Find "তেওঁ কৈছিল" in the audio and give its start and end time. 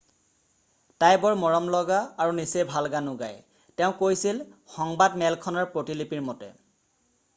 3.81-4.41